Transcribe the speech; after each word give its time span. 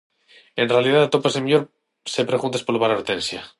En 0.61 0.67
realidade 0.73 1.07
atópase 1.07 1.43
mellor 1.43 1.63
se 2.13 2.29
preguntas 2.29 2.63
polo 2.65 2.81
bar 2.83 2.91
Hortensia. 2.95 3.41